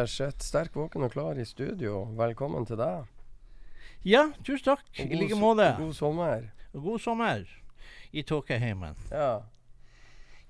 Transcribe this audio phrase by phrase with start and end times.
[0.00, 2.06] Anders et sterk våken og klar i studio.
[2.16, 3.02] Velkommen til deg.
[4.08, 4.86] Ja, tusen takk.
[4.96, 5.66] I like måte.
[5.76, 6.46] God sommer.
[6.72, 7.42] God sommer
[8.16, 8.96] i Tåkeheimen.
[9.12, 9.42] Ja.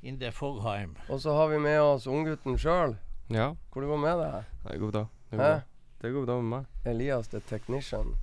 [0.07, 0.95] In the Fogheim.
[1.11, 2.95] Og så har vi med oss unggutten sjøl.
[3.27, 4.45] Ja, Hvor det går med deg?
[4.71, 5.05] det går bra.
[5.31, 5.51] Det går Hæ?
[5.51, 5.61] bra.
[6.03, 6.67] Det går bra med meg.
[6.87, 8.15] Elias the Technician.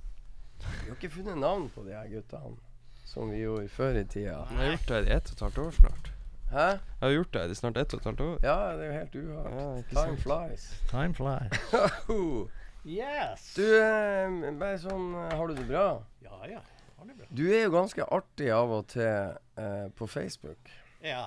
[0.64, 2.56] Vi har ikke funnet navn på de her guttene,
[3.04, 4.46] som vi gjorde før i tida.
[4.48, 6.10] Vi har gjort det i ett og et halvt år snart.
[6.48, 6.68] Hæ?
[6.78, 8.38] Jeg har gjort det i snart ett og et halvt år.
[8.42, 9.52] Ja, det er jo helt uhørt.
[9.52, 10.22] Ja, Time sant.
[10.24, 10.68] flies.
[10.90, 12.48] Time flies.
[12.88, 13.54] Yes.
[13.56, 15.98] Du, eh, bare sånn eh, Har du det bra?
[16.24, 16.60] Ja, ja.
[16.96, 17.26] Har det bra.
[17.36, 20.70] Du er jo ganske artig av og til eh, på Facebook.
[21.04, 21.26] Ja.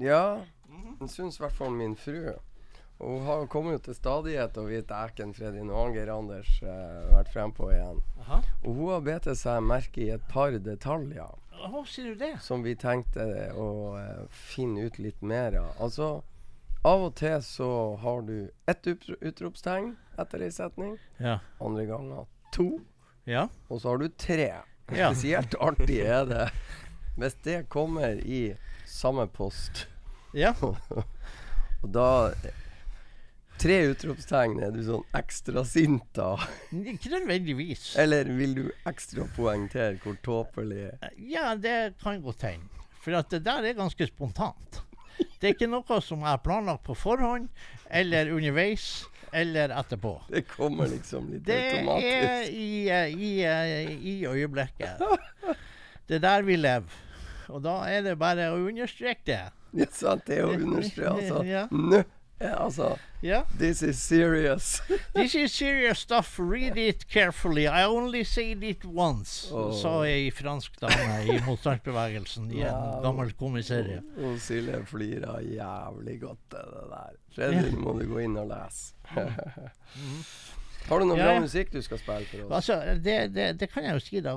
[0.00, 0.22] Ja,
[1.00, 2.32] det syns i hvert fall min fru.
[2.96, 6.54] Og hun har kommet jo til stadighet og vite Æken Freddy nå har Geir Anders
[6.64, 8.00] eh, vært frempå igjen.
[8.24, 8.40] Aha.
[8.64, 11.34] Og hun har bitt seg merke i et par detaljer
[11.64, 12.36] Å, sier du det?
[12.44, 13.24] som vi tenkte
[13.56, 13.68] å
[13.98, 15.70] eh, finne ut litt mer av.
[15.82, 16.08] Altså,
[16.86, 17.70] av og til så
[18.02, 20.96] har du ett utropstegn etter ei setning.
[21.18, 21.38] Ja.
[21.60, 22.68] Andre ganger to.
[23.26, 23.48] Ja.
[23.68, 24.50] Og så har du tre.
[24.94, 25.10] Ja.
[25.10, 26.44] Spesielt artig er det
[27.16, 28.54] hvis det kommer i
[28.86, 29.88] samme post.
[30.36, 30.54] ja.
[31.82, 32.32] Og da
[33.56, 34.58] Tre utropstegn.
[34.62, 36.34] Er du sånn ekstra sint da?
[36.76, 37.94] Ikke nødvendigvis.
[38.00, 40.90] Eller vil du ekstra poengtere hvor tåpelig
[41.30, 42.68] Ja, det kan godt hende.
[43.00, 44.82] For det der er ganske spontant.
[45.16, 47.46] Det er ikke noe som jeg har planlagt på forhånd,
[47.88, 50.12] eller underveis, eller etterpå.
[50.28, 52.52] Det kommer liksom litt Det automatisk.
[52.52, 55.00] i, er i, i, i øyeblikket.
[56.06, 57.02] Det er der vi lever.
[57.48, 59.40] Og da er det bare å understreke det.
[59.76, 61.40] Ja, sant, det er å understreke, altså.
[61.46, 61.64] Ja.
[62.38, 63.44] Ja, altså yeah.
[63.58, 64.82] This is serious.
[65.14, 66.38] This is serious stuff.
[66.38, 67.66] Read it carefully.
[67.66, 69.72] I only said it once, oh.
[69.72, 73.02] sa ei fransk dame i motstandsbevegelsen i en Wow.
[73.02, 74.02] gammel komiserie.
[74.20, 77.16] Og Silje flirer jævlig godt til det der.
[77.34, 77.80] Fredrik, yeah.
[77.80, 78.94] må du gå inn og lese.
[80.86, 82.68] Har du noe Ja, bra musikk du skal spille for oss?
[82.70, 84.34] Altså, det, det, det kan jeg jo si, da.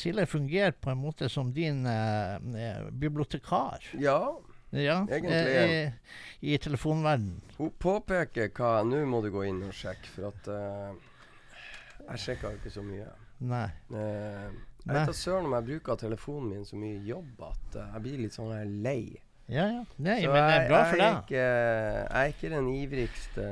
[0.00, 3.84] Silje fungerer på en måte som din eh, eh, bibliotekar.
[4.02, 4.18] Ja,
[4.70, 5.92] Ja, Egentlig, eh,
[6.40, 7.40] i, i telefonverden.
[7.58, 10.92] hun påpeker hva Nå må du gå inn og sjekke, for at uh,
[12.06, 13.08] Jeg sjekker ikke så mye.
[13.50, 13.66] Nei.
[13.90, 14.46] Uh,
[14.86, 17.88] jeg vet da søren om jeg bruker telefonen min så mye i jobb at uh,
[17.96, 18.52] jeg blir litt sånn
[18.84, 19.02] lei.
[19.50, 19.82] Ja, ja.
[19.98, 21.34] Nei, Så men det er bra for jeg, for deg.
[21.34, 23.46] jeg er ikke den ivrigste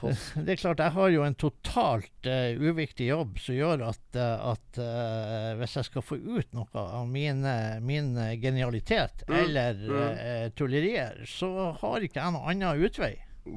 [0.00, 0.32] post...
[0.44, 4.44] Det er klart, jeg har jo en totalt uh, uviktig jobb som gjør at, eh,
[4.50, 7.44] at uh, hvis jeg skal få ut noe av min,
[7.86, 10.52] min genialitet Mm, eller mm.
[10.58, 13.12] tullerier, så har ikke jeg noen annen utvei.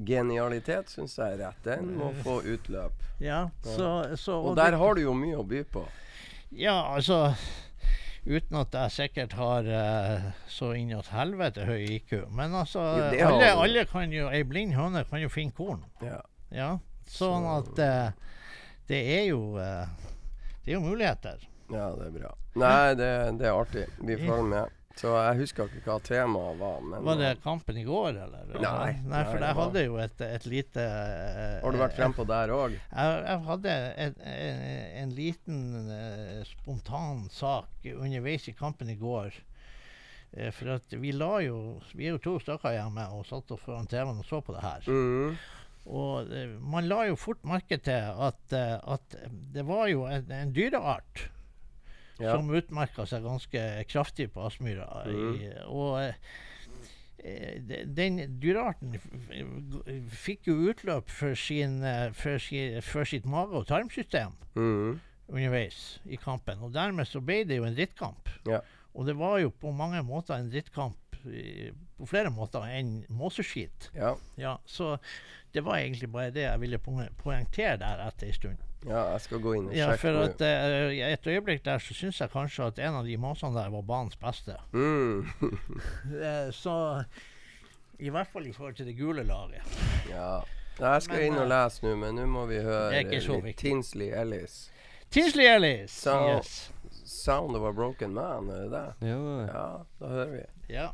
[0.08, 1.60] Genialitet syns jeg er rett.
[1.66, 3.04] Den må få utløp.
[3.24, 5.86] Ja, så, så, Og der har du jo mye å by på.
[6.54, 7.34] Ja, altså
[8.24, 12.14] Uten at jeg sikkert har uh, så innåt helvete høy IQ.
[12.32, 15.84] Men altså, Jo, alle, alle kan jo Ei blind høne kan jo finne korn.
[16.04, 16.22] Ja.
[16.54, 16.78] Ja,
[17.10, 18.38] sånn at uh,
[18.90, 19.90] det er jo uh,
[20.64, 21.42] Det er jo muligheter.
[21.74, 22.32] Ja, det er bra.
[22.60, 23.88] Nei, det, det er artig.
[24.00, 24.80] Vi følger med.
[24.94, 26.82] Så jeg husker ikke hva temaet var.
[26.86, 28.52] Men Var det kampen i går, eller?
[28.62, 32.54] Nei, Nei, for jeg hadde jo et, et lite eh, Har du vært frempå der
[32.54, 32.76] òg?
[32.78, 34.62] Jeg, jeg hadde en, en,
[35.02, 39.34] en liten uh, spontan sak underveis i kampen i går.
[40.38, 41.58] Uh, for at vi la jo
[41.98, 44.62] Vi er jo to stykker hjemme og satt oss foran TV-en og så på det
[44.62, 44.86] her.
[44.94, 45.34] Mm.
[45.86, 49.16] Og eh, man la jo fort merke til at, eh, at
[49.54, 51.30] det var jo en, en dyreart
[52.22, 52.36] Ja.
[52.38, 54.86] som utmerka seg ganske kraftig på Aspmyra.
[55.10, 55.40] Mm.
[55.74, 58.94] Og eh, de- den dyrearten
[60.14, 61.80] fikk jo utløp for, sin,
[62.14, 65.00] for, sin, for sitt mage- og tarmsystem Mm.
[65.28, 66.60] underveis i kampen.
[66.62, 68.30] Og dermed så ble det jo en drittkamp.
[68.46, 68.60] Ja.
[68.94, 71.18] Og det var jo på mange måter en drittkamp
[72.04, 73.90] på flere måter enn måseskit.
[73.96, 74.14] Ja.
[74.40, 74.98] Ja, så
[75.54, 78.58] det var egentlig bare det jeg ville poengtere der etter en stund.
[78.86, 82.20] ja, jeg skal gå inn og Ja, for at uh, et øyeblikk der så syns
[82.20, 84.58] jeg kanskje at en av de måsene der var banens beste.
[84.74, 85.22] mm.
[85.44, 86.76] uh, så
[88.00, 89.64] i hvert fall i forhold til det gule laget.
[90.10, 90.42] ja.
[90.80, 93.58] Jeg skal Men, inn og eh, lese nå, men nå må vi høre litt.
[93.62, 94.72] Tinsley Ellis.
[95.14, 95.92] Tinsley Ellis!
[95.92, 96.72] Så- Yes.
[97.06, 100.42] 'Sound of a Broken Man', er det det- Ja, da hører vi.
[100.74, 100.88] Ja.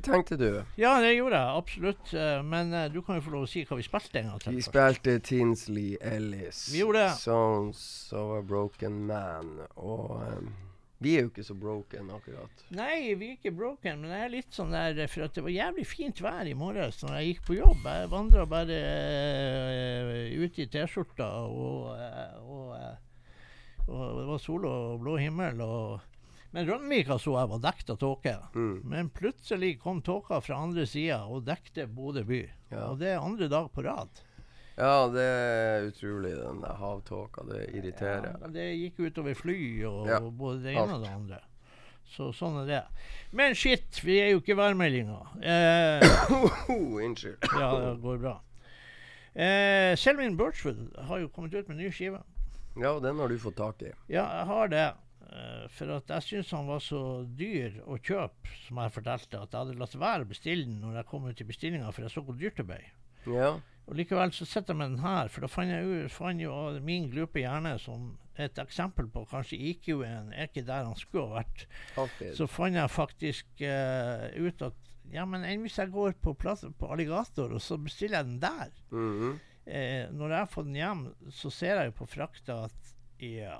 [0.00, 0.62] Det tenkte du.
[0.80, 2.14] Ja, det gjorde jeg absolutt.
[2.14, 4.40] eh, Men uh, du kan jo få lov å si hva vi spilte en gang
[4.40, 4.56] til.
[4.56, 6.62] Vi spilte Tinsley Ellis.
[6.72, 7.10] Vi gjorde det.
[7.20, 7.82] 'Songs
[8.16, 9.66] of a Broken Man'.
[9.76, 10.48] Og um,
[11.04, 12.64] vi er jo ikke så broken, akkurat.
[12.76, 15.52] Nei, vi er ikke broken, men jeg er litt sånn der For at det var
[15.52, 17.84] jævlig fint vær i morges når jeg gikk på jobb.
[17.84, 25.00] Jeg vandra bare uh, ute i T-skjorta, og, uh, og, og det var sol og
[25.04, 25.60] blå himmel.
[25.60, 26.08] Og,
[26.50, 28.32] men Rønvika så jeg var dekket av tåke.
[28.54, 28.80] Mm.
[28.90, 32.40] Men plutselig kom tåka fra andre sida og dekte Bodø by.
[32.72, 32.88] Ja.
[32.90, 34.22] Og det er andre dag på rad.
[34.80, 37.44] ja, det er utrolig, den havtåka.
[37.50, 38.34] Det irriterer.
[38.40, 41.40] Ja, det gikk utover fly og, Ja, og både det ene og det andre.
[42.10, 42.82] Så sånn er det.
[43.38, 45.20] Men shit, vi er jo ikke værmeldinga.
[45.50, 46.32] Eh,
[46.70, 47.38] unnskyld.
[47.60, 48.32] ja, det går bra.
[49.34, 52.18] Eh, Selmin Birchwood har jo kommet ut med ny skive.
[52.80, 53.92] Ja, den har du fått tak i.
[54.10, 54.88] Ja, jeg har det.
[55.30, 57.00] Eh, for at jeg syntes han var så
[57.38, 61.00] dyr å kjøpe, som jeg fortalte, at jeg hadde latt være å bestille den når
[61.00, 62.80] jeg kom ut i bestillinga, for jeg så hvor dyrt det ble.
[63.30, 63.52] Ja.
[63.90, 66.54] Og Likevel så sitter jeg med den her, for da fant jeg fant jo
[66.86, 71.42] min glupe hjerne som et eksempel på kanskje IQ-en er ikke der han skulle ha
[71.42, 71.66] vært.
[72.00, 72.32] Alltid.
[72.38, 76.62] Så fant jeg faktisk uh, ut at ja, men enn hvis jeg går på, plass,
[76.78, 78.74] på Alligator, og så bestiller jeg den der.
[78.94, 79.38] Mhm.
[79.70, 81.02] Eh, når jeg har fått den hjem,
[81.34, 83.58] så ser jeg jo på frakta at ja,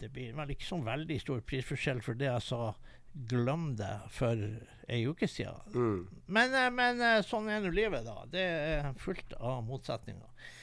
[0.00, 2.62] det blir vel ikke sånn veldig stor prisforskjell for det jeg sa
[3.28, 4.38] glem det for
[4.88, 5.58] ei uke siden.
[5.74, 6.22] Mm.
[6.26, 8.24] Men, eh, men eh, sånn er nå livet, da.
[8.30, 10.54] Det er fullt av motsetninger.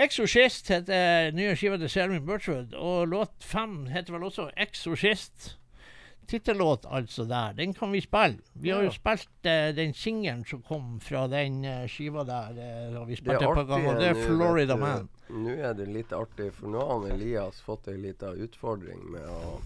[0.00, 5.56] Exorcist heter nye skiva til Selmin Birchwood, og låt fem heter vel også Exorcist.
[6.30, 7.52] Tittellåt, altså, der.
[7.58, 8.38] Den kan vi spille.
[8.54, 12.54] Vi har jo spilt eh, den singelen som kom fra den eh, skiva der.
[12.54, 14.76] Eh, vi Det spilt er et par ganger, og det er Florida.
[14.78, 15.08] Man.
[15.32, 19.60] Nå er det litt artig, for nå har Elias fått ei lita utfordring med å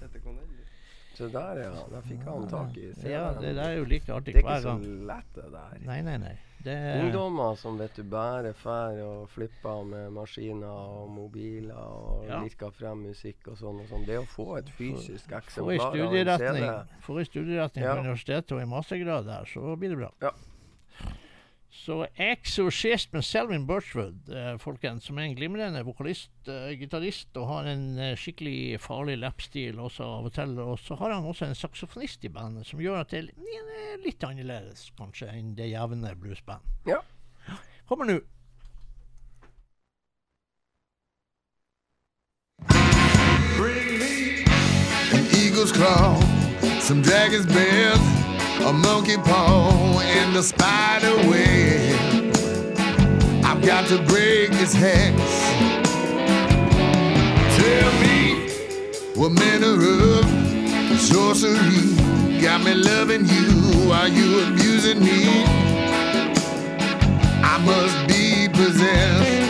[1.14, 1.70] Se der, ja.
[1.92, 2.88] Der fikk han tak i.
[2.98, 4.80] Se Ja, det der er jo like artig hver gang.
[4.82, 5.76] Det er ikke så lett, det der.
[5.86, 6.32] Nei, nei, nei.
[6.64, 12.24] Det er, Ungdommer som vet du bare fær og flipper med maskiner og mobiler og
[12.26, 12.40] Ja.
[12.42, 14.06] lirker frem musikk og sånn og sånn.
[14.08, 16.72] Det å få et fysisk eksemplar av en CD
[17.04, 17.94] få ei studieretning Ja.
[17.94, 20.10] på universitetet og en mastergrad der, så blir det bra.
[20.22, 20.30] Ja.
[21.74, 27.48] Så Exorcist med Selwyn Birchwood, eh, folkens, som er en glimrende vokalist, eh, gitarist, og
[27.48, 30.54] har en eh, skikkelig farlig lappstil også av og til.
[30.62, 34.22] Og så har han også en saksofonist i bandet, som gjør at det er litt
[34.24, 36.62] annerledes kanskje enn det jevne bluesband.
[36.86, 37.02] Ja.
[37.90, 38.20] Kommer nå.
[45.14, 46.18] an eagle's claw,
[46.80, 48.23] some dragon's breath,
[48.62, 52.34] a monkey paw, and a spider web.
[53.44, 55.16] I've got to break this hex.
[57.56, 58.48] Tell me
[59.14, 65.44] what manner of sorcery got me loving you while you abusing me.
[67.42, 69.44] I must be possessed.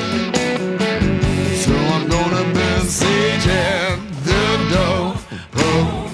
[1.64, 4.44] So I'm gonna burn sage at the
[4.74, 5.16] door.
[5.56, 6.10] Oh,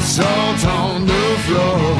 [0.00, 1.99] salt on the floor.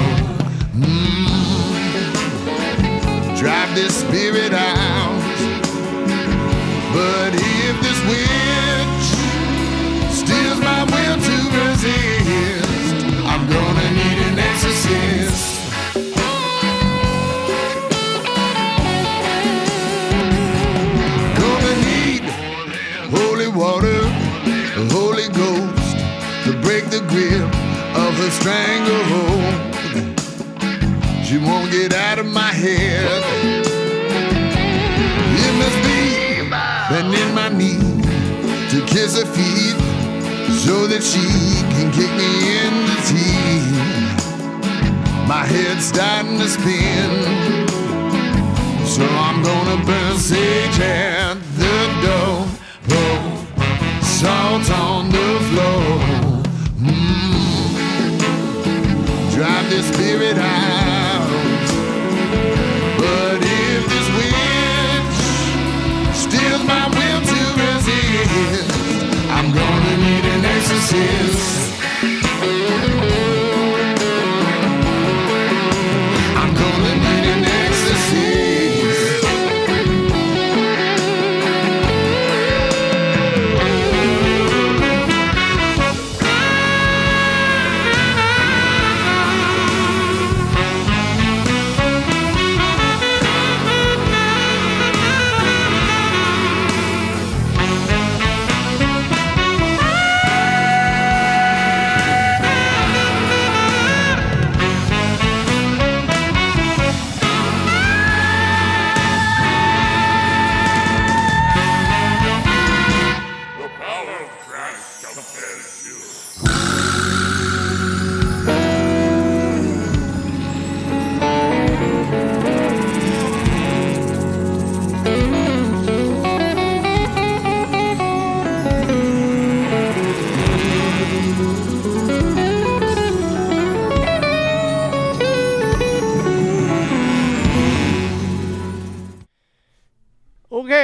[41.00, 41.20] That she
[41.72, 42.30] can kick me
[42.60, 43.78] in the teeth.
[45.26, 47.10] My head's starting to spin.
[48.86, 52.39] So I'm gonna burn sage at the door.
[70.72, 71.69] Need an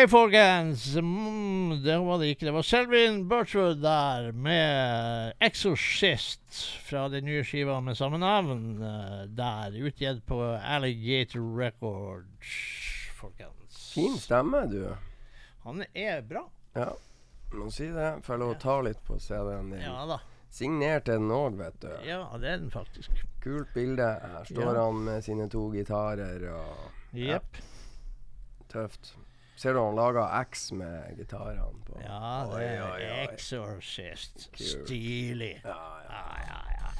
[0.04, 0.96] OK, folkens.
[0.96, 2.46] Mm, det var det ikke.
[2.46, 8.82] Det var Selvin Birchwood der med 'Exorcist' fra den nye skiva med samme navn.
[8.82, 12.52] eh, Der, utgitt på Alligator Records,
[13.20, 13.92] folkens.
[13.94, 14.96] Fin stemme, du.
[15.64, 16.44] Han er bra.
[16.74, 16.90] Ja,
[17.54, 18.22] må si det.
[18.22, 19.80] Får jeg lov å ta litt på CD-en din.
[19.80, 20.18] Ja da.
[20.50, 21.88] Signert er den òg, vet du.
[22.06, 23.10] Ja, det er den faktisk.
[23.42, 24.20] Kult bilde.
[24.20, 24.84] Her står Ja.
[24.84, 27.56] han med sine to gitarer og Jepp.
[28.68, 29.14] Tøft.
[29.56, 32.00] Ser du han laga X med gitarene på?
[32.04, 33.30] Ja, det er.
[33.32, 34.50] Exorcist.
[34.52, 35.54] Stilig.
[35.64, 35.78] Ja,
[36.10, 36.90] ja, ja.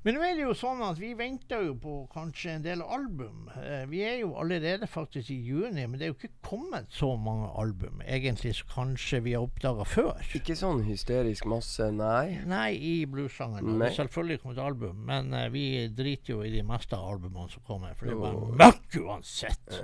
[0.00, 3.50] Men nå er det jo sånn at vi venter jo på kanskje en del album.
[3.60, 7.10] Eh, vi er jo allerede faktisk i juni, men det er jo ikke kommet så
[7.20, 10.22] mange album egentlig som kanskje vi har oppdaga før.
[10.38, 12.38] Ikke sånn hysterisk masse, nei.
[12.48, 13.76] Nei, i bluessjangeren.
[13.76, 17.52] Det er selvfølgelig kommet album, men eh, vi driter jo i de meste av albumene
[17.52, 19.80] som kommer, for det er bare møkk uansett.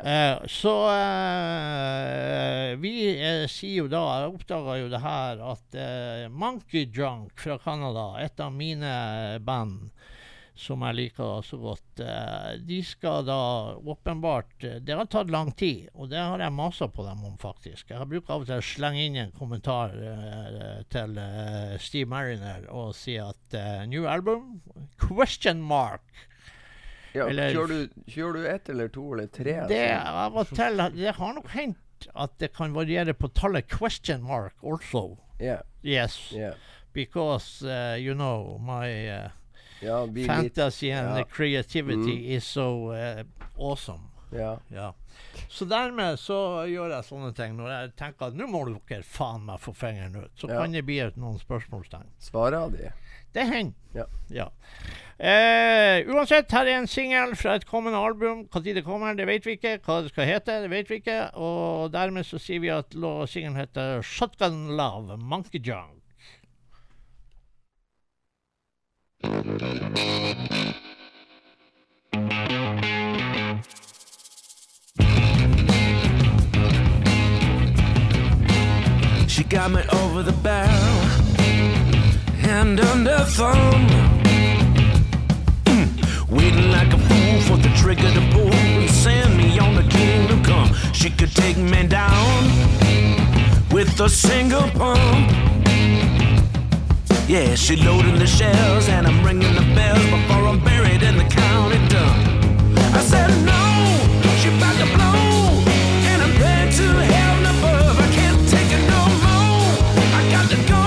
[0.00, 0.74] Eh, så
[2.80, 2.92] vi
[3.52, 5.76] sier jo da Jeg oppdaga jo det her at
[6.32, 8.94] Monkey Junk fra Canada, et av mine
[9.44, 9.90] band
[10.60, 13.36] som jeg liker så godt, eh, de skal da
[13.78, 17.36] åpenbart eh, Det har tatt lang tid, og det har jeg masa på dem om,
[17.40, 17.88] faktisk.
[17.94, 22.66] Jeg bruker av og til å slenge inn en kommentar eh, til eh, Steve Mariner
[22.76, 24.58] og si at eh, New album?
[25.00, 26.04] Question mark.
[27.14, 29.54] Ja, Eller- kjører, du, kjører du ett eller to eller tre?
[29.70, 29.86] Det
[30.28, 35.16] og til Det har nok hendt at det kan variere på tallet question mark also.
[35.40, 36.18] Ja, Yes.
[36.36, 36.52] ja.
[36.92, 39.28] Because uh, you know my uh,
[39.82, 41.24] Ja, fantasy litt and ja.
[41.24, 42.36] creativity Mm.
[42.36, 43.22] is so uh,
[43.58, 44.08] awesome.
[44.32, 44.58] Ja.
[44.68, 44.92] Ja.
[45.48, 47.56] Så dermed så gjør jeg sånne ting.
[47.56, 50.60] Når jeg tenker at nå må dere faen meg få fingeren ut, så Ja.
[50.60, 52.06] kan det bli noen spørsmålstegn.
[52.20, 52.92] Svarer de?
[53.32, 53.74] Det hender.
[53.94, 54.04] Ja.
[54.30, 54.46] Ja.
[55.18, 58.46] Eh, uansett, her er en singel fra et kommende album.
[58.48, 59.78] Når det kommer, det vet vi ikke.
[59.84, 61.18] Hva det skal hete, det vet vi ikke.
[61.36, 62.90] Og dermed så sier vi at
[63.28, 65.99] singelen heter 'Shotgun Love', Monkey Junk.
[69.22, 69.28] She
[79.44, 80.70] got me over the barrel,
[82.38, 83.86] hand under thumb.
[85.66, 89.82] Mm, Waiting like a fool for the trigger to pull and send me on the
[89.82, 90.72] kingdom come.
[90.94, 92.44] She could take me down
[93.70, 95.59] with a single pump.
[97.30, 101.22] Yeah, she loading the shells and I'm ringing the bells before I'm buried in the
[101.22, 102.26] county dump.
[102.92, 103.62] I said no,
[104.40, 105.62] she about to blow,
[106.10, 108.00] and I'm praying to heaven above.
[108.00, 109.78] I can't take it no more.
[110.18, 110.82] I got to go,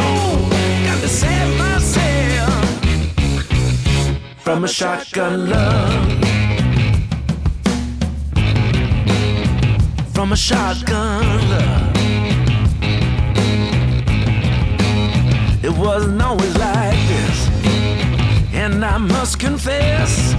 [0.85, 2.63] got to save myself
[4.43, 6.11] from a shotgun love.
[10.13, 11.92] From a shotgun love.
[15.63, 17.47] It wasn't always like this,
[18.53, 20.35] and I must confess.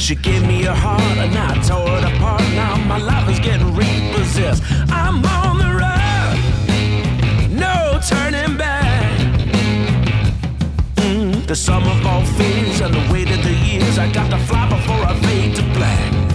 [0.00, 2.42] She gave me her heart and I tore it apart.
[2.56, 4.64] Now my life is getting repossessed.
[4.90, 6.36] I'm on the run,
[7.56, 9.20] no turning back.
[10.96, 13.98] Mm, the sum of all fears and the weight of the years.
[13.98, 16.31] I got to fly before I fade to black.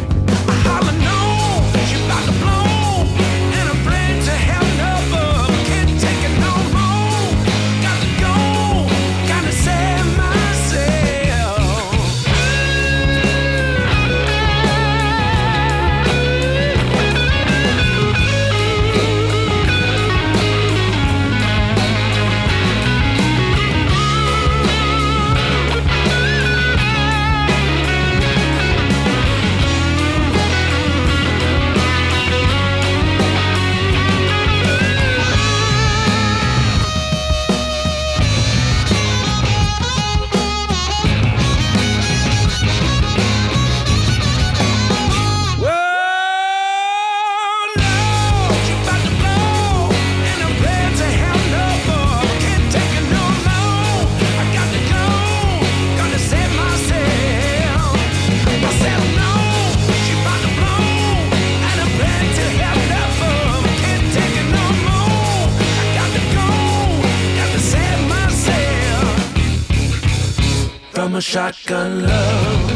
[71.27, 72.71] Shotgun love.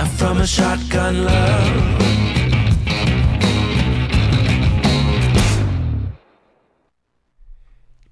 [0.00, 2.00] I'm from a shotgun love.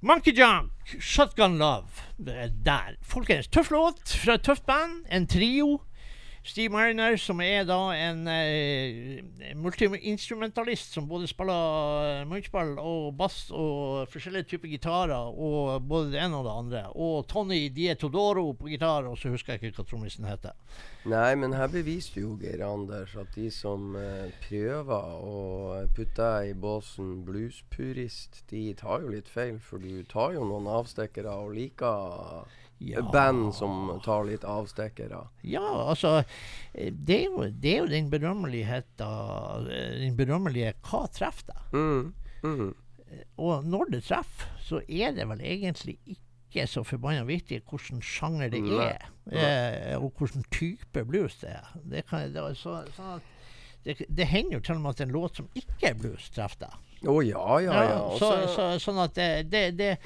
[0.02, 1.88] Monkey Junk, Shotgun Love.
[2.26, 2.96] Er der.
[3.02, 5.06] Folkens, tøff låt fra et tøft band.
[5.10, 5.80] En trio.
[6.42, 9.20] Steve Mariner, som er da en eh,
[9.58, 16.22] multiinstrumentalist som både spiller eh, munnspill og bass og forskjellige typer gitarer, og både det
[16.22, 16.84] ene og det andre.
[16.94, 20.54] Og Tony Dietodoro på gitar, og så husker jeg ikke hva trommisen heter.
[21.08, 25.36] Nei, men her beviste jo Geir Anders at de som eh, prøver å
[25.96, 29.58] putte i båsen bluespurist, de tar jo litt feil.
[29.62, 32.46] For du tar jo noen avstikkere og liker
[32.80, 33.00] Ja.
[33.10, 35.24] band som tar litt avstikkere.
[35.42, 36.20] Ja, altså
[36.74, 39.08] eh, Det er jo, det er jo den berømmeligheta
[39.66, 41.72] eh, Den berømmelige 'hva treffer deg'?
[41.74, 42.14] Mm.
[42.44, 42.74] Mm.
[43.38, 48.48] Og når det treffer, så er det vel egentlig ikke så forbanna viktig hvilken sjanger
[48.50, 51.66] det er, eh, og hvilken type blues det er.
[51.84, 53.20] Det, kan, det, så, sånn
[53.84, 56.58] det, det hender jo til og med at en låt som ikke er blues, treffer
[56.66, 56.74] deg.
[57.08, 57.98] Å ja, ja, ja.
[58.02, 59.98] Og så, så- så, sånn at det, det, det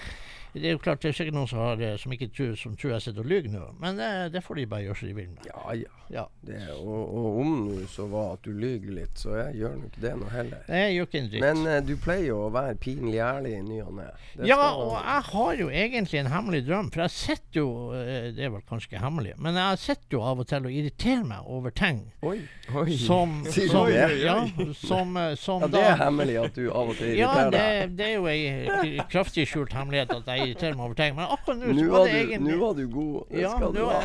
[0.52, 2.76] det er jo klart det er sikkert noen som, har, eh, som ikke tror, som
[2.76, 5.18] tror jeg sitter og lyver nå, men det, det får de bare gjøre som de
[5.20, 5.48] vil med.
[5.48, 6.02] ja, ja.
[6.12, 6.28] Ja.
[6.40, 9.88] Det, og, og om nå så var at du lyver litt, så jeg gjør nå
[9.88, 10.64] ikke det nå heller.
[10.68, 11.44] Jeg gjør ikke en dritt.
[11.44, 14.08] Men uh, du pleier jo å være pinlig ærlig i ny og ne.
[14.44, 16.90] Ja, og jeg har jo egentlig en hemmelig drøm.
[16.92, 20.22] For jeg sitter jo eh, Det er vel kanskje ikke hemmelig, men jeg sitter jo
[20.26, 22.38] av og til og irriterer meg over ting Oi.
[22.76, 22.96] Oi.
[23.00, 24.06] som Sier du som, det?
[24.22, 24.36] ja,
[24.78, 27.78] som, eh, som Ja, det er hemmelig at du av og til irriterer deg.
[27.78, 31.14] Ja, det er jo ei kraftig skjult hemmelighet at jeg irriterer meg over ting.
[31.18, 33.18] Men akkurat nå så var det du, egentlig nå var du god.
[33.30, 34.00] Det ja, skal du ha.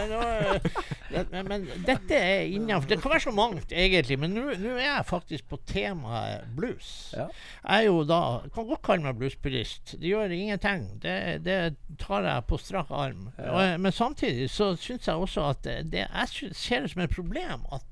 [1.31, 2.89] nå, men, dette er innafor.
[2.91, 4.45] Det kan være så mangt, egentlig, men nå
[4.75, 6.91] er jeg faktisk på temaet blues.
[7.17, 7.27] Ja.
[7.63, 8.21] Jeg er jo da
[8.55, 9.95] Kan godt kalle meg bluespurist.
[9.97, 10.87] Det gjør ingenting.
[11.03, 11.57] Det, det
[12.01, 13.29] tar jeg på strak arm.
[13.37, 17.13] Og, men samtidig så syns jeg også at det, det, jeg ser det som et
[17.13, 17.85] problem at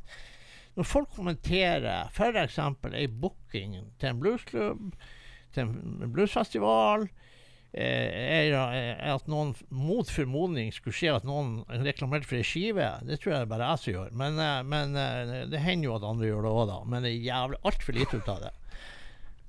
[0.75, 2.57] når folk kommenterer f.eks.
[2.91, 4.89] ei booking til en bluesklubb,
[5.55, 7.07] til en bluesfestival
[7.75, 12.89] eh, er, er at noen mot formodning skulle skje at noen reklamerte for ei skive,
[13.05, 14.13] det tror jeg det er bare jeg som gjør.
[14.23, 16.79] Men, eh, men eh, det hender jo at andre gjør det òg, da.
[16.91, 18.53] Men det er jævlig altfor lite ut av det.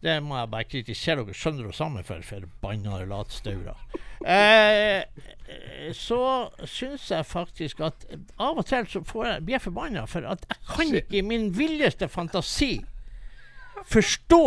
[0.06, 3.78] Det må jeg bare kritisere dere sønder og sammen for, forbanna latstaurer.
[4.26, 6.20] Eh, eh, så
[6.68, 8.06] syns jeg faktisk at
[8.38, 11.24] av og til så får jeg, blir jeg forbanna for at jeg kan ikke i
[11.24, 12.74] min villeste fantasi
[13.86, 14.44] forstå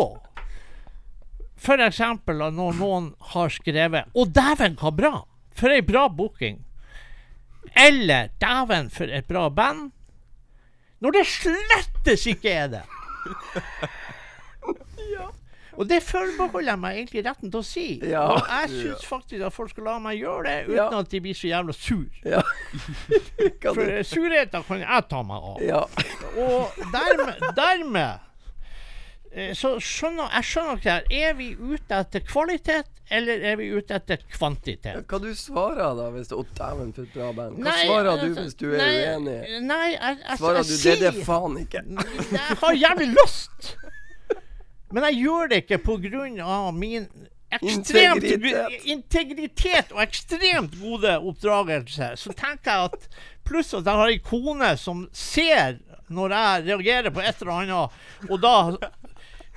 [1.59, 1.99] F.eks.
[2.25, 5.25] når noen har skrevet 'Å, dæven, hva bra!'
[5.59, 6.61] For ei bra booking.
[7.75, 9.91] Eller 'Dæven, for et bra band'.
[11.01, 12.83] Når det slettes ikke er det.
[15.79, 17.85] Og det forbeholder jeg meg egentlig retten til å si.
[18.03, 18.23] Ja.
[18.33, 20.87] Og jeg syns faktisk at folk skal la meg gjøre det uten Ja.
[20.99, 22.07] at de blir så jævla sur.
[22.27, 22.41] Ja.
[23.77, 25.61] For surheten kan jeg ta meg av.
[25.63, 25.83] ja.
[26.35, 28.19] Og dermed, dermed
[29.53, 31.29] så skjønner jeg skjønner ikke det her.
[31.29, 35.03] Er vi ute etter kvalitet, eller er vi ute etter kvantitet?
[35.09, 37.59] Hva du svarer da hvis du Å, dæven, for et bra band.
[37.59, 39.39] Hva Nei, svarer du altså, hvis du er nei, uenig?
[39.69, 41.83] Nei, jeg, jeg, Svarer jeg, du det, det faen ikke?
[42.33, 43.73] Jeg har jævlig lyst!
[44.89, 45.81] Men jeg gjør det ikke
[46.41, 47.05] av min
[47.53, 48.85] ekstremt Integritet.
[48.85, 52.13] integritet og ekstremt gode oppdragelse.
[52.17, 53.07] Så tenker jeg at
[53.49, 55.79] Pluss at jeg har ei kone som ser
[56.13, 57.97] når jeg reagerer på et eller annet,
[58.29, 58.53] og da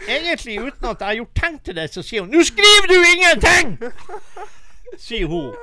[0.09, 2.96] Egentlig uten at jeg har gjort tegn til det, så sier hun 'Nå skriver du
[3.14, 3.76] ingenting!'
[4.98, 5.55] Sier hun.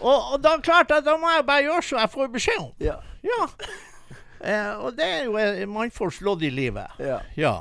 [0.00, 2.72] Og, og da klart at da må jeg bare gjøre så jeg får beskjed om.
[2.80, 2.98] Ja.
[3.24, 3.46] Ja.
[4.44, 6.86] Eh, og det er jo mannfolks lodd i livet.
[7.00, 7.18] ja.
[7.36, 7.54] Ja.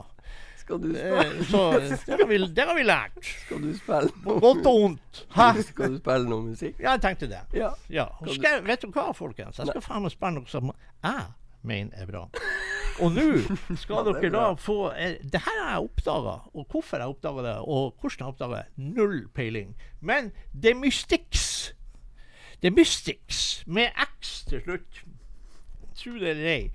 [0.66, 3.20] Skal du spille, Eh, så det har, vi, det har vi lært.
[3.46, 5.20] skal du spille noe godt og vondt.
[5.36, 5.62] Hæ?
[5.62, 6.80] Skal du spille noe musikk?
[6.80, 7.42] Ja, jeg tenkte det.
[7.54, 7.70] Ja.
[7.90, 8.06] Ja.
[8.34, 9.60] Skal, vet du hva, folkens?
[9.62, 10.72] Jeg skal faen meg spille noe som
[11.06, 11.26] jeg
[11.68, 12.26] mener er bra.
[13.04, 13.26] Og nå
[13.76, 17.44] skal er dere da få eh, Det her har jeg oppdaga, og hvorfor jeg oppdaga
[17.44, 19.74] det, og hvordan jeg oppdaga det, null peiling.
[20.00, 21.74] Men The Mystics
[22.62, 25.04] The Mystics med X til slutt.
[25.96, 26.72] Tro det eller ei.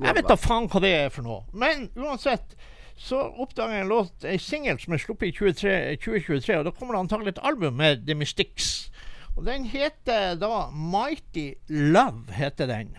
[0.00, 1.40] Jeg vet da faen hva det er for noe.
[1.54, 2.54] Men uansett
[3.00, 5.72] så oppdaga jeg en låt, en singel som er sluppet i 23,
[6.04, 8.90] 2023, og da kommer det antagelig et album med The Mystics.
[9.34, 12.94] Og den heter da Mighty Love, heter den.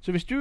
[0.00, 0.34] Så hvis du,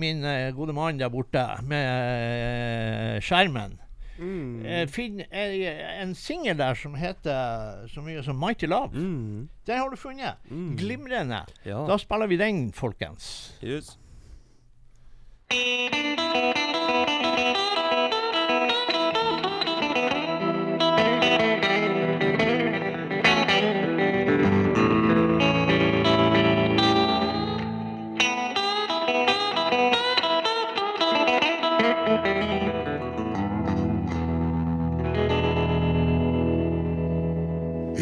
[0.00, 3.80] min eh, gode mann der borte med eh, skjermen,
[4.18, 4.62] Mm.
[4.64, 9.48] eh, en singel der som heter så mye som Mighty Love, Mm.
[9.66, 10.34] den har du funnet.
[10.78, 11.40] Glimrende.
[11.66, 11.84] Ja.
[11.88, 13.58] Da spiller vi den, folkens.
[13.62, 13.98] Yes.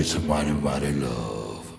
[0.05, 1.79] It's a mighty, mighty love.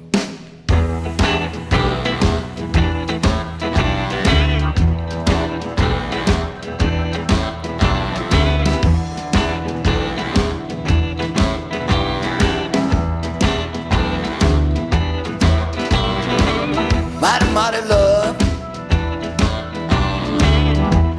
[17.20, 18.38] Mighty, mighty love.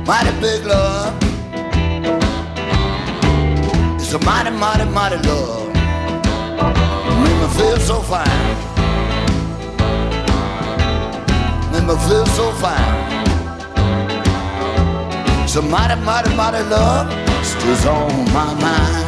[0.07, 1.23] Mighty big love.
[4.01, 5.63] It's a mighty, mighty, mighty love.
[7.57, 8.27] Feel so fine.
[11.73, 13.14] Make me feel so fine.
[15.57, 17.07] A mighty, mighty, mighty love.
[17.45, 19.04] Still on my mind.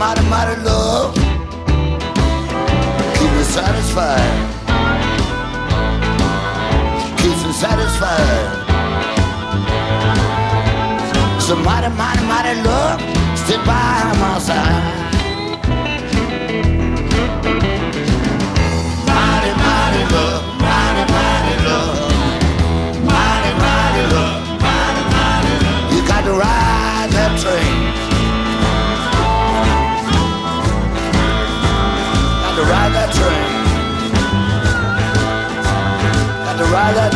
[0.00, 1.14] Mighty, mighty, love.
[3.16, 4.32] Keep me satisfied.
[7.18, 8.56] Keeps me satisfied.
[11.50, 13.00] A mighty, mighty, mighty love.
[13.36, 15.09] Stick by my side.
[32.60, 33.50] To ride that train.
[36.44, 37.09] Got to ride that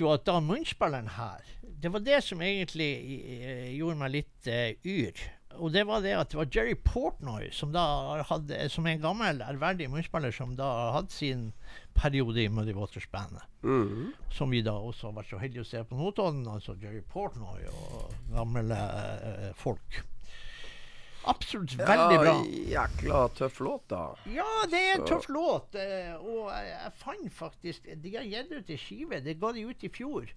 [0.00, 1.44] vet jo at da munnspilleren her
[1.80, 5.16] Det var det som egentlig eh, gjorde meg litt uh, yr.
[5.56, 9.40] Og det var det at det var Jerry Portnoy, som da hadde, som en gammel,
[9.42, 11.46] ærverdig munnspiller, som da hadde sin
[11.96, 13.48] periode i Muddy Waters-bandet.
[13.64, 14.12] Mhm.
[14.30, 16.44] Som vi da også har vært så heldige å se på Notodden.
[16.52, 20.02] Altså Jerry Portnoy og gamle uh, folk.
[21.28, 22.34] Absolutt veldig bra.
[22.48, 24.14] Ja, jækla tøff låt, da.
[24.32, 25.74] Ja, det er en tøff låt.
[25.74, 29.20] eh, og jeg, fant faktisk De har gitt ut ei skive.
[29.24, 30.30] Det ga de ut i fjor.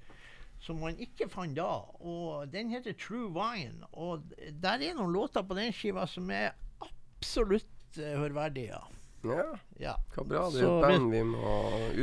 [0.63, 1.69] Som man ikke fant da.
[1.99, 3.87] Og den heter True Wine.
[3.93, 4.23] Og
[4.63, 6.51] der er noen låter på den skiva som er
[6.83, 8.81] absolutt hørverdige, hørverdige.
[9.23, 9.43] Ja,
[9.79, 9.93] Ja.
[10.15, 10.49] hva bra.
[10.51, 11.53] Det er et band vi må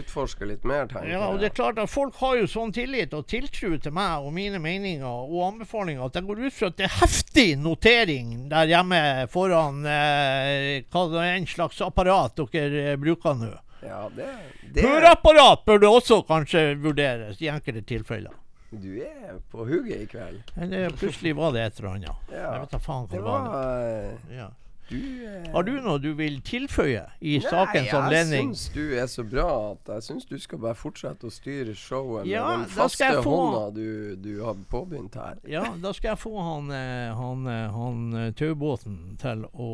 [0.01, 1.13] utforske litt mer, tenker jeg.
[1.19, 4.25] ja, og det er klart at Folk har jo sånn tillit og tiltro til meg
[4.25, 8.49] og mine meninger og anbefalinger at jeg går ut fra at det er heftig notering
[8.49, 9.03] der hjemme
[9.33, 13.53] foran eh, hva det er en slags apparat dere eh, bruker nå.
[13.83, 14.27] Ja, det,
[14.75, 18.35] det Høreapparat bør det også kanskje vurderes i enkelte tilfeller.
[18.71, 20.43] Du er på hugget i kveld.
[20.61, 22.29] Eller plutselig var det et eller annet.
[22.31, 22.53] Ja.
[22.55, 23.49] Jeg vet da faen hva Det det var.
[23.51, 24.49] var eh, Ja.
[24.91, 28.51] Du eh, Har du noe du vil tilføye i Nei, sakens anledning?
[28.51, 31.75] Jeg syns du er så bra at jeg syns du skal bare fortsette å styre
[31.79, 35.39] showet Ja, med den faste få- hånda du, du har påbegynt her.
[35.47, 39.71] Ja, da skal jeg få han, eh, han, eh, han eh, taubåten til å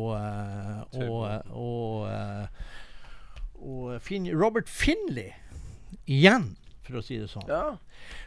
[0.93, 1.19] å,
[3.57, 3.97] å,
[4.37, 5.33] Robert Finley
[6.05, 6.51] igjen,
[6.85, 7.47] for å si det sånn.
[7.49, 7.77] Ja.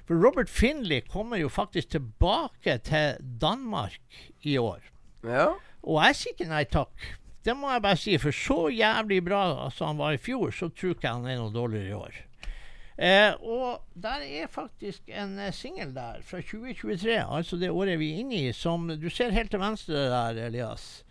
[0.09, 4.01] For Robert Finley kommer jo faktisk tilbake til Danmark
[4.43, 4.83] i år.
[5.25, 5.53] ja.
[5.83, 7.11] Og jeg sier ikke nei takk.
[7.45, 10.69] Det må jeg bare si, for så jævlig bra som han var i fjor, så
[10.69, 12.19] tror ikke jeg han er noe dårligere i år.
[13.01, 18.11] Eh, og der er faktisk en eh, singel der fra 2023, altså det året vi
[18.13, 21.07] er inne i, som du ser helt til venstre der, Elias.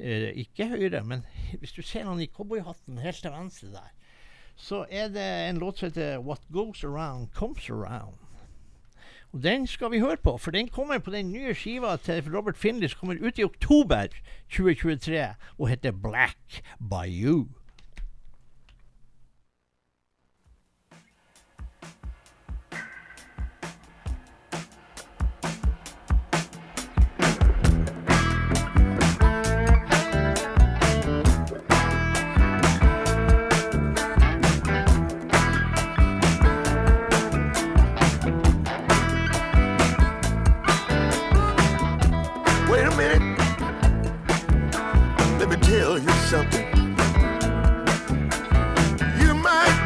[0.00, 1.22] Eh, ikke høyre, men
[1.60, 3.92] hvis du ser han i cowboyhatten helt til venstre der,
[4.56, 8.18] så er det en låt som heter What Goes Around Comes Around.
[9.32, 12.56] Og Den skal vi høre på, for den kommer på den nye skiva til Robert
[12.58, 14.10] Finley som kommer ut i oktober
[14.50, 17.46] 2023 og heter Black Bayou.
[17.46, 17.59] Wait
[46.30, 46.64] something.
[49.20, 49.78] You might,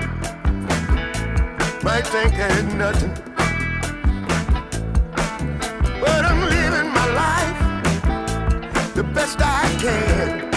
[1.83, 3.15] might think I ain't nothing.
[6.03, 7.59] But I'm living my life
[8.95, 10.54] the best I can.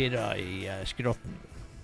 [0.00, 1.36] Pirrer i uh, skrotten.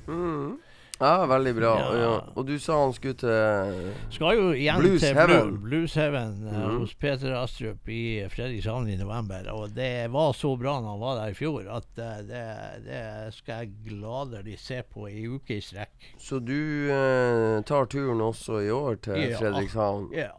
[0.08, 0.56] Mm.
[0.96, 1.70] Ja, veldig bra.
[1.76, 1.88] Ja.
[2.00, 2.12] Ja.
[2.40, 5.50] Og du sa han skulle til Skal jo igjen Blues til Heaven.
[5.50, 6.54] Blu- Blues Heaven mm.
[6.54, 9.50] uh, hos Peter Astrup i Fredrikshavn i november.
[9.52, 12.44] Og det var så bra når han var der i fjor, at uh, det,
[12.86, 13.02] det
[13.36, 16.08] skal jeg gladelig se på i uke i strekk.
[16.16, 16.56] Så du
[16.88, 19.42] uh, tar turen også i år til Ja.
[19.42, 20.08] Fredrikshavn?
[20.16, 20.30] Ja.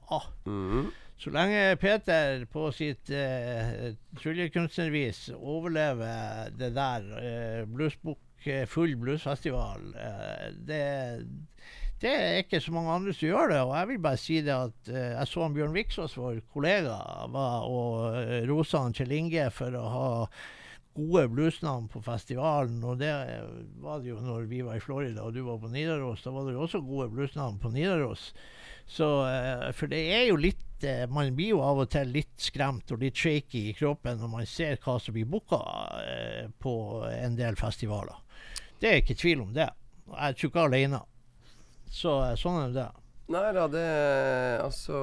[0.49, 0.87] Mhm.
[1.17, 3.87] Så lenge Peter på sitt uh,
[4.21, 10.83] tryllekunstnervis overlever det der, uh, bluesbukk, eh, full bluesfestival, eh, det,
[12.01, 13.61] det er ikke så mange andre som gjør det.
[13.65, 16.99] Og jeg vil bare si det at eh, jeg så Bjørn Viksås, vår kollega,
[17.33, 20.11] var og uh, rosa Kjell Inge for å ha
[20.97, 22.77] gode bluesnavn på festivalen.
[22.85, 23.49] Og det eh,
[23.81, 26.23] var det jo når vi var i Florida og du var på Nidaros.
[26.25, 28.29] Da var det jo også gode bluesnavn på Nidaros.
[28.87, 32.39] Så, eh, for det er jo litt eh, Man blir jo av og til litt
[32.39, 35.59] skremt og litt shaky i kroppen når man ser hva som blir booka
[36.03, 36.73] eh, på
[37.11, 38.15] en del festivaler.
[38.79, 39.67] Det er ikke tvil om det.
[40.07, 41.01] Jeg tror ikke alene.
[41.91, 42.87] Så sånn er det.
[43.27, 43.81] Nei da, det
[44.63, 44.95] Altså,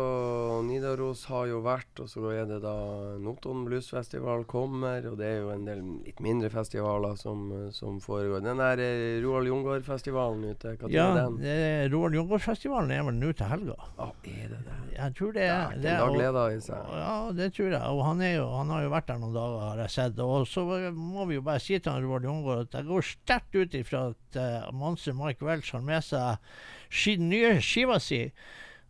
[0.64, 2.72] Nidaros har jo vært, og så er det da
[3.20, 7.42] Notodden Bluesfestival kommer, og det er jo en del litt mindre festivaler som,
[7.76, 8.40] som foregår.
[8.46, 11.36] Den der eh, Roald Jungård-festivalen ute, når Ja, er den?
[11.42, 11.58] det,
[11.92, 13.76] Roald Jungård-festivalen er vel nå til helga.
[14.00, 14.78] Ah, er det det?
[14.94, 15.82] Jeg tror det Det er er ikke
[16.22, 16.30] det.
[16.40, 16.92] og- i seg.
[16.96, 17.82] Ja, det tror jeg.
[17.92, 20.18] Og han, er jo, han har jo vært der noen dager, har jeg sett.
[20.24, 20.64] Og så
[20.96, 24.06] må vi jo bare si til han Roald Jungård at jeg går sterkt ut ifra
[24.14, 26.38] at uh, Monster Mike Welch har med seg
[26.90, 28.26] ski, nye skiva si.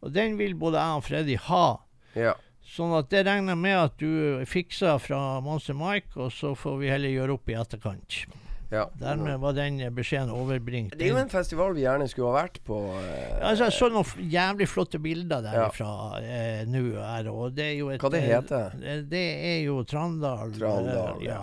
[0.05, 1.67] Og den vil både jeg og Freddy ha.
[2.15, 2.35] Ja.
[2.75, 6.89] Sånn at det regner med at du fikser fra Monster Mike, og så får vi
[6.91, 8.25] heller gjøre opp i etterkant.
[8.73, 8.87] ja.
[8.99, 10.97] Dermed var den beskjeden overbringt.
[10.99, 12.79] Det er jo en festival vi gjerne skulle ha vært på.
[12.99, 15.53] eh, Altså, jeg så noen jævlig flotte bilder Ja.
[15.69, 15.91] derifra
[16.25, 18.71] eh, nå her, og det er jo et Hva det eh, heter?
[18.81, 20.51] Det, det er jo Trandal.
[20.59, 21.43] Trandal, eh, ja.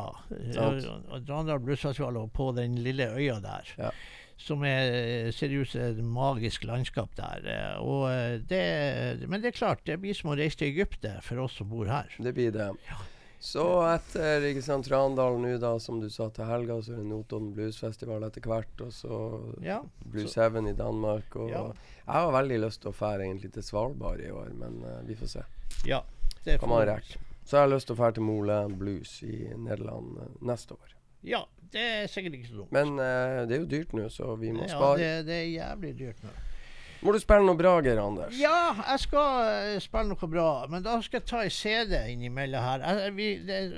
[0.51, 0.83] Sant.
[0.83, 3.71] Eh, og Trandal Bluesfestival og på den lille øya der.
[3.77, 3.91] Ja.
[4.41, 7.45] Som er, ser ut som et magisk landskap der.
[7.45, 7.77] eh,
[8.09, 11.59] eh, det, men det er klart, det blir som å reise til Egypt for oss
[11.61, 12.09] som bor her.
[12.17, 12.71] Det blir det.
[13.41, 17.07] Så etter ikke sant, Trandal nå, da, som du sa, til helga, så er det
[17.09, 19.17] Notodden Bluesfestival etter hvert, og så
[19.65, 19.79] Ja,
[20.13, 21.35] Blues Heaven i Danmark.
[21.35, 21.63] Og Ja.
[22.05, 25.17] Jeg har veldig lyst til å fære egentlig til Svalbard i år, men uh, vi
[25.17, 25.43] får se.
[25.89, 26.03] ja
[26.45, 27.17] det Kan man rekke.
[27.43, 30.93] Så jeg har lyst til å fære til Mole Blues i Nederland uh, neste år.
[31.25, 31.41] Ja,
[31.73, 32.71] det er sikkert ikke så dumt.
[32.75, 34.97] Men eh, det er jo dyrt nå, så vi må ja, spare.
[35.01, 36.33] det, det er jævlig dyrt nå.
[37.01, 38.35] Må du spille noe bra, Geir Anders?
[38.37, 42.61] Ja, jeg skal eh, spille noe bra, men da skal jeg ta en CD innimellom
[42.61, 42.83] her.
[42.85, 43.29] Jeg, vi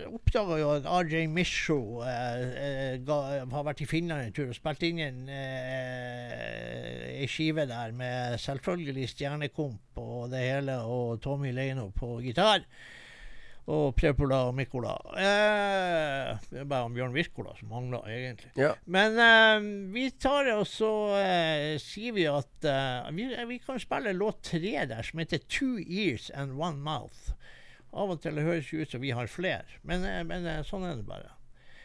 [0.10, 3.20] oppdaga jo at RJ Misho eh, eh, ga,
[3.54, 9.08] har vært i Finland en tur og spilt inn en, eh, skive der med selvfølgelig
[9.14, 12.68] Stjernekomp og det hele, og Tommy Leino på gitar.
[13.72, 14.98] Og Prepola og Mikola.
[15.16, 18.50] Eh, det er bare om Bjørn Wirkola som mangler, egentlig.
[18.60, 18.74] Ja.
[18.92, 20.90] Men eh, vi tar det, og så
[21.22, 25.80] eh, sier vi at eh, vi, vi kan spille låt tre der, som heter 'Two
[25.80, 27.32] Ears and One Mouth'.
[27.94, 30.84] Av og til høres det ut som vi har flere, men, eh, men eh, sånn
[30.90, 31.32] er det bare.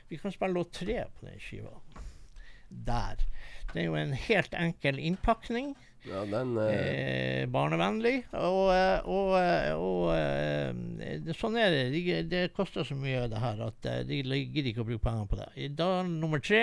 [0.09, 1.79] Vi kan spille låt tre på den skiva.
[2.68, 3.22] Der.
[3.70, 5.76] Det er jo en helt enkel innpakning.
[6.07, 8.22] Ja, den eh, Eh, barnevennlig.
[8.32, 11.82] Og, eh, og, eh, og sånn er det.
[11.94, 15.40] De, det koster så mye det her at de gidder ikke å bruke penger på
[15.40, 15.51] det.
[15.57, 16.62] I dag nummer tre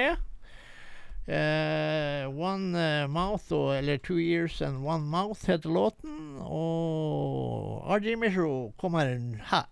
[1.28, 6.40] eh, One Mouth, eller Two Years and One Mouth heter låten.
[6.42, 9.16] Og RG Misho kommer
[9.52, 9.70] her.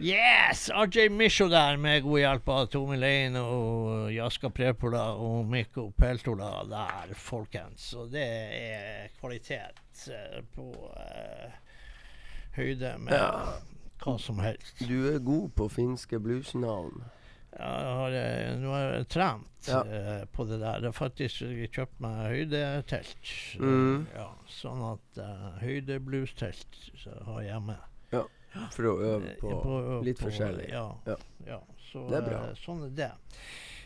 [0.00, 0.70] Yes!
[0.70, 6.50] RJ Misho der med god hjelp av Tommy Lane og Jaska Prepola og Mikko Peltola
[6.70, 7.88] der, folkens.
[7.98, 8.22] Og det
[8.54, 11.50] er kvalitet eh, på uh,
[12.54, 13.58] høyde med Ja.
[14.04, 14.84] hva som helst.
[14.86, 17.02] Du er god på finske bluesnavn.
[17.58, 19.82] Ja, eh, nå har jeg trent Ja.
[19.82, 20.78] uh, på det der.
[20.78, 21.42] Jeg har faktisk
[21.74, 23.34] kjøpt meg høydetelt.
[23.58, 24.06] Mm.
[24.14, 26.84] Ja, sånn at uh, høydebluestelt
[27.26, 27.80] har jeg hjemme.
[28.74, 30.68] For å øve på, på, øve litt på- forskjellig.
[30.72, 30.86] Ja.
[31.06, 31.16] Ja.
[31.46, 31.58] ja.
[31.92, 32.40] Så, Det er bra.
[32.50, 33.10] eh, sånn er det.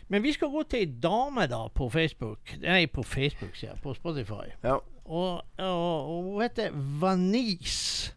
[0.09, 2.55] Men vi skal gå til ei dame da på Facebook.
[2.61, 3.81] Nei, på Facebook, sier jeg.
[3.81, 4.49] På Spotify.
[4.63, 4.79] Ja.
[5.05, 8.13] Og, og, og hun heter Vanis.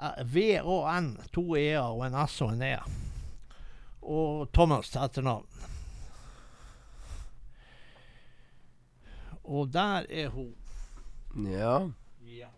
[0.00, 1.10] Eh, V-A-N.
[1.34, 2.76] To e-er og en S og en e.
[4.04, 5.46] Og Thomas til etternavn.
[9.44, 10.54] Og der er hun.
[11.50, 11.88] ja.
[12.26, 12.48] Ja.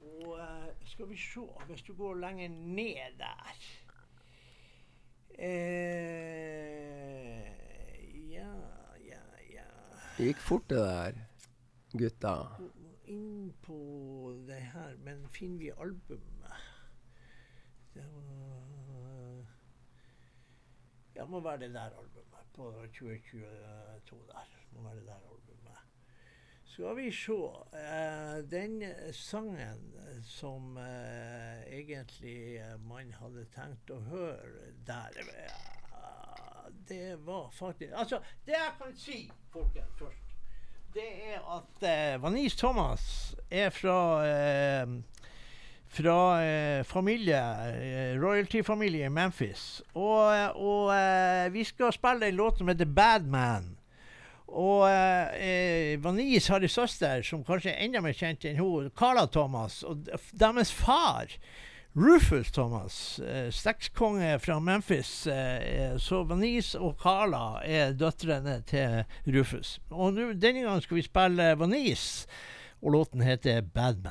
[0.00, 0.69] Og eh,
[1.00, 3.52] skal vi se, hvis du går lenger ned der
[5.38, 7.46] eh,
[8.30, 8.52] Ja,
[9.00, 9.22] ja,
[9.54, 9.64] ja.
[10.18, 11.12] Det gikk fort, det der,
[11.96, 12.34] gutta.
[13.08, 13.78] Inn på
[14.46, 16.52] det her, men finner vi albumet?
[17.94, 19.46] Det var
[21.16, 22.44] Ja, må være det der albumet.
[22.52, 24.46] På 2022 der.
[24.72, 25.59] Må være det der albumet.
[26.70, 27.38] Skal vi se.
[27.74, 29.80] eh, den sangen
[30.24, 38.20] som eh, egentlig eh, man hadde tenkt å høre der eh, Det var faktisk Altså,
[38.46, 40.30] det jeg kan si, folkens, først
[40.94, 44.88] det er at eh, Vanis Thomas er fra eh,
[45.90, 47.42] fra eh, familie,
[47.74, 49.82] eh, royalty-familie i Memphis.
[49.94, 53.76] Og, eh, og eh, vi skal spille en låt som heter Bad Man.
[54.50, 59.26] Og eh, Vanis har en søster som kanskje er enda mer kjent enn hun, Carla
[59.30, 59.82] Thomas.
[59.86, 61.30] Og deres far,
[61.94, 65.26] Rufus Thomas, eh, stekskonge fra Memphis.
[65.26, 69.78] Eh, så Vanis og Carla er døtrene til Rufus.
[69.90, 72.26] Og nu, denne gangen skal vi spille Vanis,
[72.82, 74.02] og låten heter Bad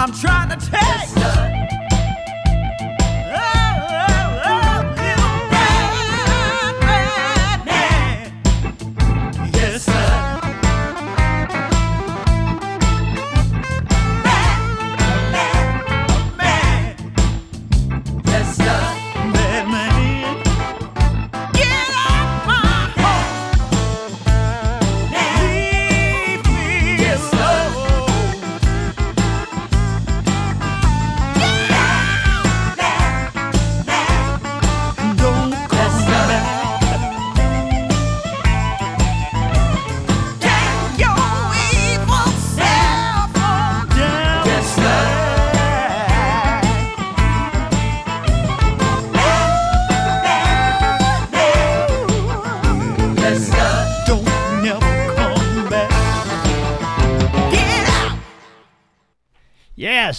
[0.00, 1.39] I'm trying to take.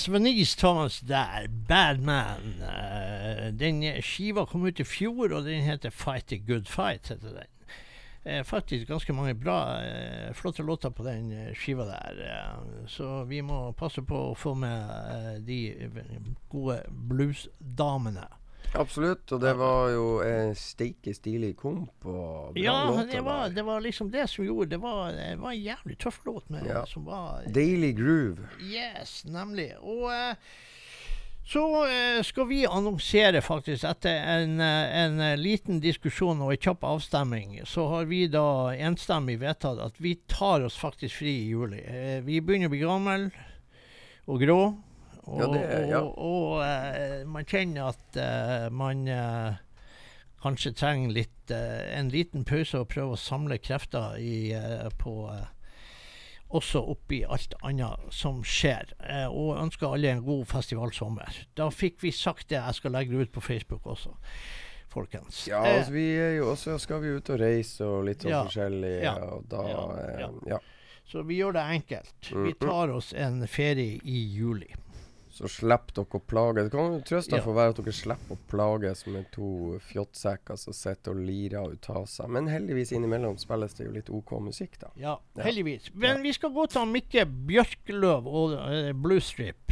[0.08, 1.48] Yes, Thomas der.
[1.68, 2.56] Bad Man.
[2.62, 7.08] Uh, den skiva kom ut i fjor, og den heter Fight a Good Fight.
[7.08, 7.48] heter den.
[8.24, 12.22] Eh, faktisk ganske mange bra, eh, flotte låter på den eh, skiva der.
[12.22, 15.90] Eh, så vi må passe på å få med de
[16.50, 18.28] gode bluesdamene.
[18.74, 19.32] Absolutt.
[19.32, 22.06] Og det var jo en steike stilig komp
[22.56, 25.98] Ja, det var, det var liksom det som gjorde Det var, det var en jævlig
[26.00, 26.86] tøff låt med, Ja.
[26.86, 28.48] som var Daily groove.
[28.64, 29.74] Yes, nemlig.
[29.82, 30.36] Og eh,
[31.52, 36.84] så eh, skal vi annonsere, faktisk, etter en, eh, en liten diskusjon og en kjapp
[36.88, 41.82] avstemning, så har vi da enstemmig vedtatt at vi tar oss faktisk fri i juli.
[42.24, 43.32] Vi begynner å bli gamle
[44.30, 44.62] og grå.
[45.28, 46.00] Og, Ja, det- ja.
[46.02, 49.54] og, og uh, man kjenner at uh, man uh,
[50.42, 54.54] kanskje trenger litt, en liten pause og prøve å samle krefter i,
[54.98, 55.14] på
[56.50, 58.94] også oppi alt annet som skjer.
[59.30, 61.42] Og ønsker alle en god festivalsommer.
[61.60, 62.58] Da fikk vi sagt det.
[62.58, 64.16] Jeg skal legge det ut på Facebook også,
[64.90, 65.44] folkens.
[65.52, 68.42] Ja, altså, vi er jo også skal vi ut og reise og litt sånn Ja,
[68.48, 70.62] forskjellig, ja, og da ja, ja.
[71.12, 72.32] så vi gjør det enkelt.
[72.48, 74.72] Vi tar oss en ferie i juli.
[75.32, 77.42] Så slipper dere å plage Det kan trøste Ja.
[77.42, 81.88] for være at dere slipper å plages med to fjottsekker som sitter og lirer og
[81.90, 82.28] av seg.
[82.30, 84.90] Men heldigvis innimellom spilles det jo litt OK musikk, da.
[84.98, 85.44] Ja, Ja.
[85.44, 85.90] heldigvis.
[85.96, 89.72] Men vi skal gå til Mikke Bjørkløv og uh, Bluestrip.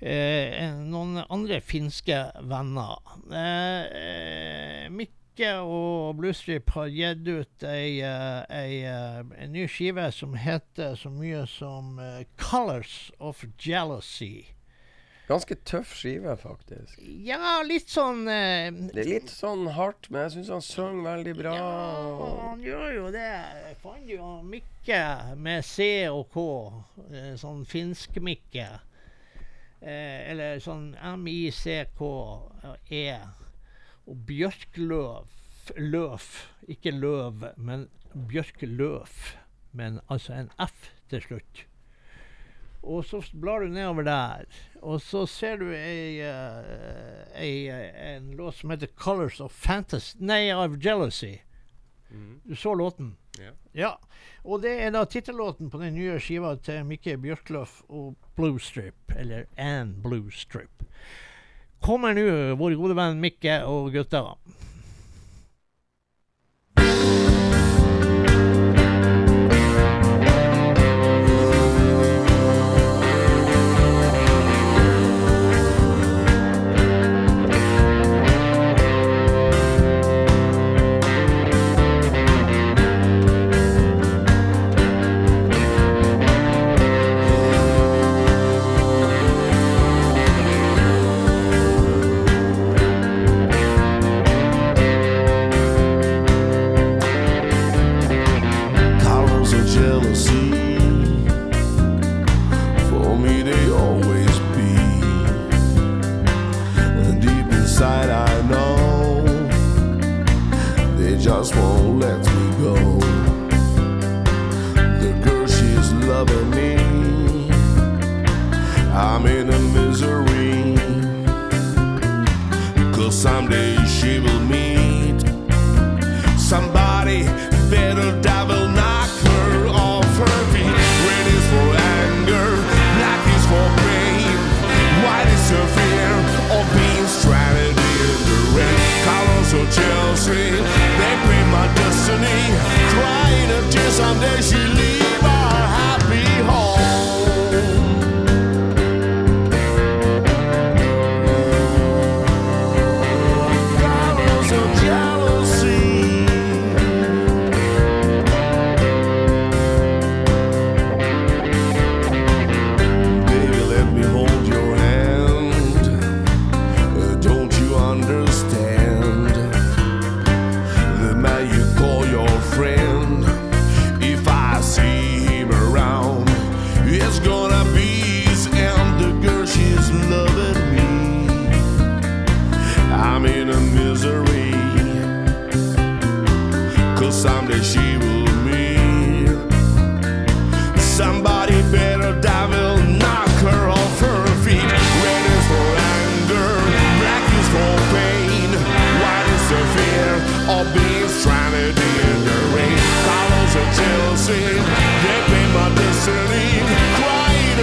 [0.00, 2.98] Eh, noen andre finske venner.
[3.32, 4.88] Eh, eh,
[5.38, 10.96] Mikke og Bluestrip har gitt ut ei, ei, ei, eh, en ny skive som heter
[10.98, 14.50] så mye som eh, 'Colors of Jealousy'.
[15.28, 16.98] Ganske tøff skive, faktisk.
[17.22, 21.36] Ja, litt sånn eh, Det er litt sånn hardt, men jeg syns han synger veldig
[21.38, 21.54] bra.
[21.54, 21.70] Ja,
[22.48, 23.30] han gjør jo det.
[23.62, 25.02] Jeg fant jo Mikke
[25.38, 26.48] med C og K.
[27.14, 28.70] eh, Sånn finsk-Mikke.
[29.86, 31.98] Eh, eller sånn M-I-C-K-E.
[34.08, 35.34] Og Bjørkløv.
[35.76, 36.28] Løf.
[36.68, 37.88] Ikke løv, men
[38.28, 39.18] bjørkløv.
[39.76, 41.66] Men altså en F til slutt.
[42.82, 44.44] Og så blar du nedover der,
[44.80, 50.16] og så ser du ei, uh, ei, eh, en låt som heter 'Colors of Fantasy'.
[50.20, 51.34] Nei, of Jealousy.
[52.48, 53.16] Du så låten?
[53.38, 53.52] Ja.
[53.72, 53.96] Ja.
[54.44, 59.44] Og det er da tittellåten på den nye skiva til Mikke Bjørkløf og Bluestrip, eller
[59.56, 60.84] Ann Bluestrip.
[61.84, 62.24] Kommer nå,
[62.58, 64.24] vår gode venn Mikke og gutta.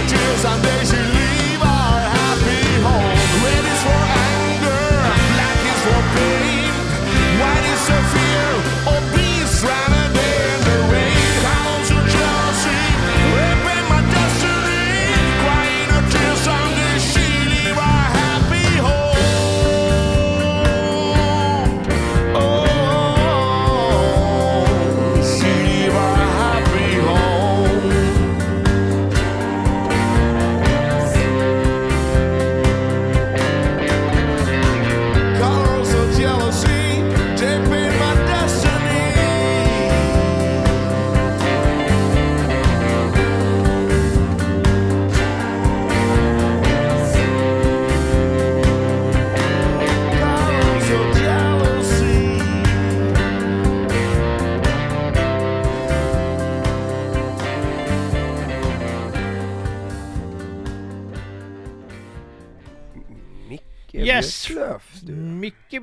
[0.08, 1.15] tears and they should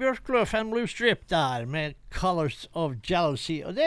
[0.04, 3.66] Bjørkløf and Blue Strip der, med 'Colors of Jealousy'.
[3.66, 3.86] Og det,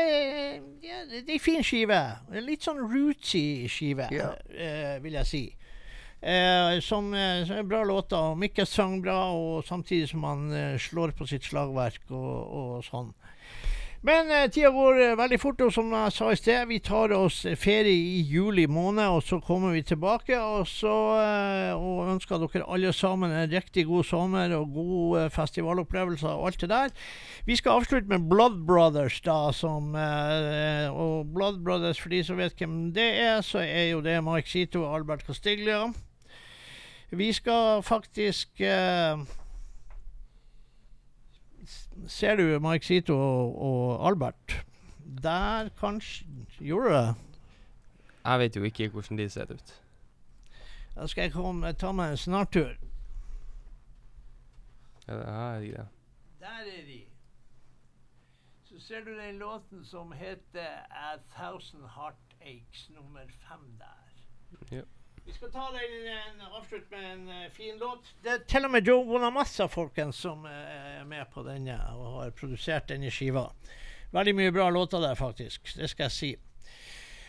[0.83, 1.99] ja, det det er fin skive.
[2.41, 4.31] Litt sånn rootsy skive, Ja.
[4.33, 5.43] uh, vil jeg si.
[6.23, 8.17] Uh, som, eh, som er bra låter.
[8.17, 13.13] og Mikke sang bra, og samtidig som han slår på sitt slagverk og, og sånn.
[14.07, 17.11] Men eh, tida går eh, veldig fort, og som jeg sa i sted, vi tar
[17.17, 20.37] oss ferie i juli måned, og så kommer vi tilbake.
[20.39, 26.29] Og så eh, og ønsker dere alle sammen en riktig god sommer og gode festivalopplevelser
[26.31, 26.93] og alt det der.
[27.51, 32.39] Vi skal avslutte med Blood Brothers, da, som eh, Og Blood Brothers, for de som
[32.39, 35.89] vet hvem det er, så er jo det Mike Zito og Albert Castiglia.
[37.11, 39.19] Vi skal faktisk eh,
[42.07, 44.67] Ser du Mike Sito og, og Albert?
[45.23, 46.27] Der kanskje
[46.59, 47.15] Gjorde du det?
[48.25, 49.83] Jeg vet jo ikke hvordan de ser ut.
[50.97, 52.73] Da skal jeg komme, ta meg en snartur.
[55.07, 55.87] Ja, det er det.
[56.41, 57.03] Der er de.
[58.65, 64.77] Så ser du den låten som heter A Thousand Heartaches, nummer fem der.
[64.77, 64.83] Ja.
[65.27, 68.13] Vi skal ta den en, avslutte med en eh, fin låt.
[68.23, 72.21] Det er til og med Joe Bonamassa, folkens, som eh, er med på denne og
[72.21, 73.49] har produsert denne skiva.
[74.15, 75.73] Veldig mye bra låter der, faktisk.
[75.75, 76.31] Det skal jeg si.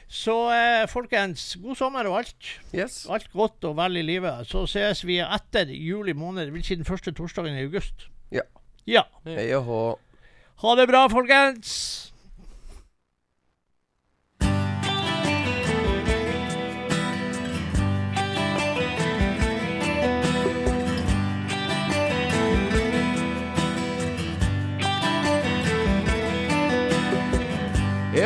[0.07, 2.51] Så eh, folkens, god sommer og alt.
[2.69, 3.07] Yes.
[3.09, 4.45] Alt godt og vel i livet.
[4.45, 8.05] Så ses vi etter juli måned, vil si den første torsdagen i august.
[8.31, 8.45] Ja.
[8.85, 9.07] Ja.
[9.25, 9.81] Hei og hå.
[10.61, 12.06] Ha det bra, folkens!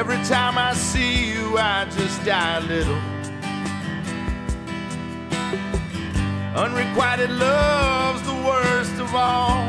[0.01, 2.99] Every time I see you, I just die a little.
[6.55, 9.63] Unrequited love's the worst of all.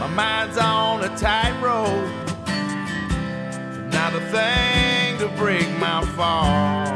[0.00, 2.08] My mind's on a tightrope,
[3.92, 6.86] not a thing to break my fall.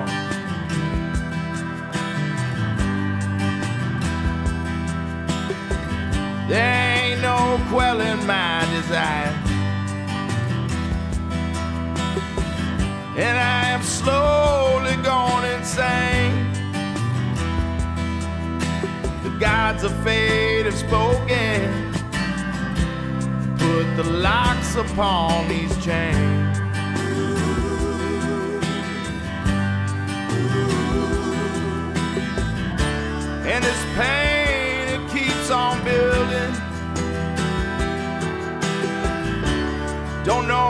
[6.49, 9.40] There ain't no quelling my desire.
[13.21, 16.53] And I am slowly going insane.
[19.23, 21.93] The gods of fate have spoken,
[23.59, 26.59] put the locks upon these chains.
[33.53, 36.55] And this pain, it keeps on building.
[40.25, 40.70] Don't know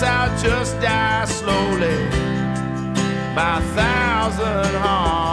[0.00, 1.96] guess I'll just die slowly
[3.34, 5.27] by a thousand heartaches.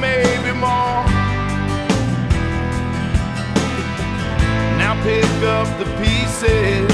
[0.00, 1.04] Maybe more.
[4.78, 6.87] Now pick up the pieces